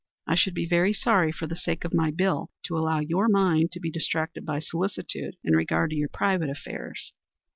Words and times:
I 0.25 0.33
should 0.33 0.55
be 0.55 0.65
very 0.65 0.93
sorry 0.93 1.31
for 1.31 1.45
the 1.45 1.55
sake 1.55 1.85
of 1.85 1.93
my 1.93 2.09
bill 2.09 2.49
to 2.63 2.75
allow 2.75 3.01
your 3.01 3.29
mind 3.29 3.71
to 3.73 3.79
be 3.79 3.91
distracted 3.91 4.43
by 4.43 4.57
solicitude 4.57 5.35
in 5.43 5.55
regard 5.55 5.91
to 5.91 5.95
your 5.95 6.09
private 6.09 6.49
affairs. 6.49 7.13